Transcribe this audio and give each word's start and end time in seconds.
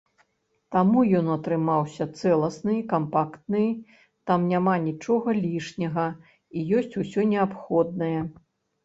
Таму 0.75 0.99
ён 1.17 1.27
атрымаўся 1.33 2.07
цэласны, 2.21 2.75
кампактны, 2.93 3.61
там 4.31 4.47
няма 4.53 4.73
нічога 4.87 5.27
лішняга 5.43 6.07
і 6.57 6.65
ёсць 6.79 6.95
усё 7.05 7.21
неабходнае. 7.35 8.17